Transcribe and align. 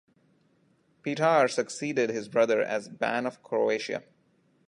Petar 1.03 1.47
succeeded 1.47 2.09
his 2.09 2.27
brother 2.27 2.59
as 2.59 2.89
Ban 2.89 3.27
of 3.27 3.43
Croatia. 3.43 4.01